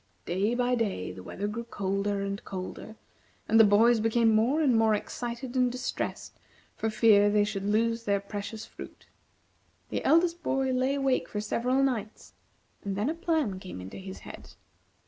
[0.25, 2.95] Day by day the weather grew colder and colder,
[3.47, 6.39] and the boys became more and more excited and distressed
[6.75, 9.05] for fear they should lose their precious fruit.
[9.89, 12.33] The eldest boy lay awake for several nights,
[12.83, 14.55] and then a plan came into his head.